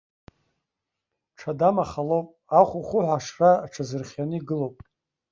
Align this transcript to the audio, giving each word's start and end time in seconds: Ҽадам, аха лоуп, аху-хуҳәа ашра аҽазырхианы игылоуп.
Ҽадам, 1.37 1.75
аха 1.83 2.01
лоуп, 2.07 2.27
аху-хуҳәа 2.59 3.13
ашра 3.17 3.51
аҽазырхианы 3.65 4.35
игылоуп. 4.39 4.75